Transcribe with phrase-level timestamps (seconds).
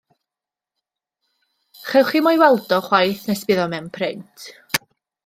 [1.89, 4.49] Chewch chi mo'i weld o chwaith nes bydd o mewn print.